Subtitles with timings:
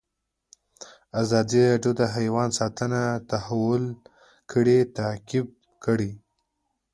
[1.21, 3.83] ازادي راډیو د حیوان ساتنه د تحول
[4.51, 5.47] لړۍ تعقیب
[5.83, 6.11] کړې.